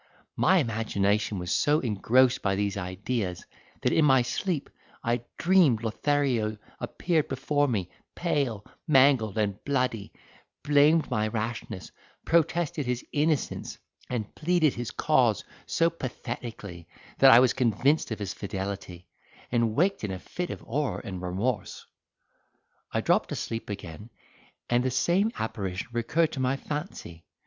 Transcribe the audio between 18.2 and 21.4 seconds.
fidelity, and waked in a fit of horror and